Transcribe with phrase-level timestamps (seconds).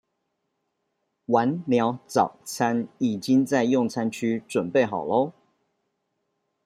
[1.27, 5.31] 晚鳥早餐已經在用餐區準備好囉